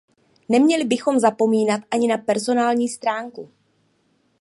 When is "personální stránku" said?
2.17-3.51